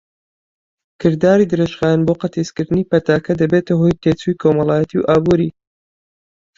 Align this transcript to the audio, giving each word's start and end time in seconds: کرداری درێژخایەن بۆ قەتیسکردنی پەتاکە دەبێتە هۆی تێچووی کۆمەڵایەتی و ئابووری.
کرداری 1.01 1.45
درێژخایەن 1.51 2.01
بۆ 2.07 2.13
قەتیسکردنی 2.21 2.87
پەتاکە 2.91 3.33
دەبێتە 3.41 3.73
هۆی 3.79 3.99
تێچووی 4.01 4.39
کۆمەڵایەتی 4.41 4.97
و 4.99 5.07
ئابووری. 5.09 5.49